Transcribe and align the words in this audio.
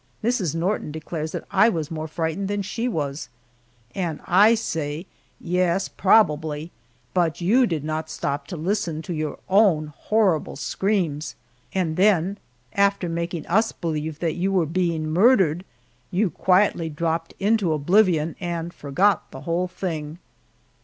Mrs. 0.23 0.55
Norton 0.55 0.91
declares 0.91 1.31
that 1.33 1.45
I 1.51 1.69
was 1.69 1.91
more 1.91 2.07
frightened 2.07 2.47
than 2.47 2.63
she 2.63 2.87
was, 2.87 3.29
and 3.93 4.19
I 4.25 4.55
say, 4.55 5.05
"Yes, 5.39 5.89
probably, 5.89 6.71
but 7.13 7.39
you 7.39 7.67
did 7.67 7.83
not 7.83 8.09
stop 8.09 8.47
to 8.47 8.57
listen 8.57 9.03
to 9.03 9.13
your 9.13 9.37
own 9.47 9.93
horrible 9.95 10.55
screams, 10.55 11.35
and 11.71 11.97
then, 11.97 12.39
after 12.73 13.07
making 13.07 13.45
us 13.45 13.71
believe 13.71 14.17
that 14.21 14.33
you 14.33 14.51
were 14.51 14.65
being 14.65 15.07
murdered, 15.07 15.63
you 16.09 16.31
quietly 16.31 16.89
dropped 16.89 17.35
into 17.39 17.71
oblivion 17.71 18.35
and 18.39 18.73
forgot 18.73 19.29
the 19.29 19.41
whole 19.41 19.67
thing." 19.67 20.17